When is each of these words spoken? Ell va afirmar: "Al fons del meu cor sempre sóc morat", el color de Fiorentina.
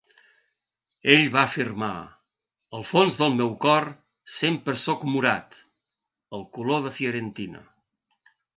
Ell 1.15 1.25
va 1.35 1.41
afirmar: 1.49 1.89
"Al 2.79 2.87
fons 2.93 3.19
del 3.21 3.37
meu 3.43 3.53
cor 3.67 3.87
sempre 4.39 4.77
sóc 4.87 5.07
morat", 5.13 5.61
el 6.41 6.45
color 6.59 6.85
de 6.89 6.97
Fiorentina. 7.01 7.65